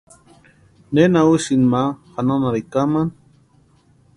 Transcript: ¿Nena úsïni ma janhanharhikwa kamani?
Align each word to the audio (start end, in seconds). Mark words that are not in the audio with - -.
¿Nena 0.93 1.19
úsïni 1.33 1.65
ma 1.71 1.83
janhanharhikwa 2.13 2.73
kamani? 2.83 3.13